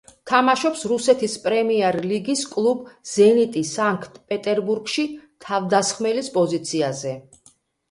[0.29, 5.07] თამაშობს რუსეთის პრემიერლიგის კლუბ „ზენიტი სანქტ-პეტერბურგში“
[5.49, 7.17] თავდამსხმელის პოზიციაზე.